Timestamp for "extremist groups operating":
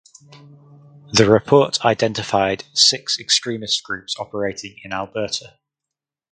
3.19-4.79